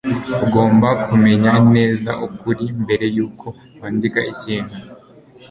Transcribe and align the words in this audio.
Ugomba 0.45 0.89
kumenya 1.05 1.53
neza 1.75 2.11
ukuri 2.27 2.65
mbere 2.83 3.05
yuko 3.15 3.47
wandika 3.81 4.19
ikintu. 4.33 4.75